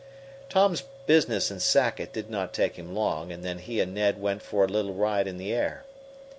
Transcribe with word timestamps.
Tom's 0.49 0.81
business 1.05 1.51
in 1.51 1.59
Sackett 1.59 2.11
did 2.11 2.27
not 2.27 2.55
take 2.55 2.75
him 2.75 2.95
long, 2.95 3.31
and 3.31 3.45
then 3.45 3.59
he 3.59 3.79
and 3.79 3.93
Ned 3.93 4.19
went 4.19 4.41
for 4.41 4.63
a 4.65 4.67
little 4.67 4.95
ride 4.95 5.27
in 5.27 5.37
the 5.37 5.53
air. 5.53 5.83